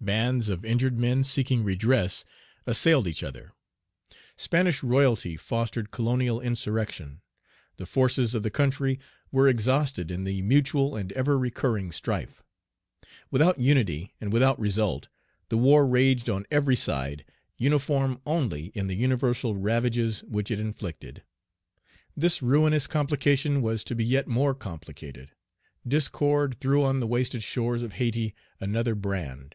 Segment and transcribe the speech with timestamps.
[0.00, 2.26] Bands of injured men seeking redress
[2.66, 3.52] assailed each other.
[4.36, 7.22] Spanish royalty fostered colonial insurrection.
[7.78, 9.00] The forces of the country
[9.32, 12.42] were exhausted in the mutual and ever recurring strife.
[13.30, 15.08] Without unity, and without result,
[15.48, 17.24] the war raged on every side,
[17.56, 21.22] uniform only in the universal ravages which it inflicted.
[22.14, 25.30] This ruinous complication was to be yet more complicated.
[25.88, 29.54] Discord threw on the wasted shores of Hayti another brand.